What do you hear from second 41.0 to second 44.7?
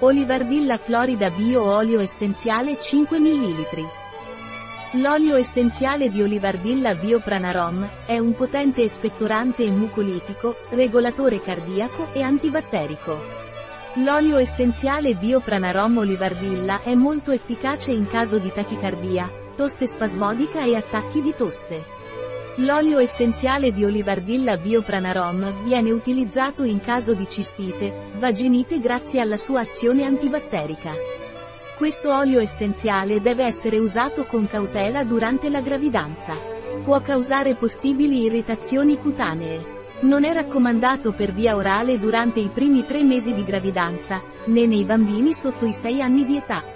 per via orale durante i primi tre mesi di gravidanza, né